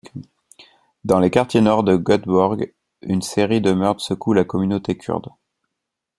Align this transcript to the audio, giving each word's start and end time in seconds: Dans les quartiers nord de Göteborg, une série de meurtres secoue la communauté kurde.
Dans 1.03 1.19
les 1.19 1.29
quartiers 1.29 1.61
nord 1.61 1.83
de 1.83 1.95
Göteborg, 1.95 2.73
une 3.03 3.21
série 3.21 3.61
de 3.61 3.71
meurtres 3.71 4.01
secoue 4.01 4.33
la 4.33 4.43
communauté 4.43 4.97
kurde. 4.97 5.29